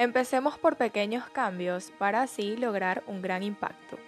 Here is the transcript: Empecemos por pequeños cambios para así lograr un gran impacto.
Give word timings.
Empecemos 0.00 0.56
por 0.56 0.76
pequeños 0.76 1.28
cambios 1.30 1.90
para 1.98 2.22
así 2.22 2.56
lograr 2.56 3.02
un 3.08 3.20
gran 3.20 3.42
impacto. 3.42 3.98